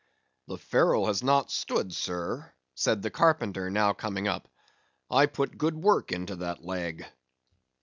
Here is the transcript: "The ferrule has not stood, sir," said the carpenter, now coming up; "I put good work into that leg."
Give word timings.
"The 0.47 0.57
ferrule 0.57 1.05
has 1.05 1.21
not 1.21 1.51
stood, 1.51 1.93
sir," 1.93 2.51
said 2.73 3.03
the 3.03 3.11
carpenter, 3.11 3.69
now 3.69 3.93
coming 3.93 4.27
up; 4.27 4.47
"I 5.11 5.27
put 5.27 5.59
good 5.59 5.75
work 5.77 6.11
into 6.11 6.35
that 6.37 6.65
leg." 6.65 7.05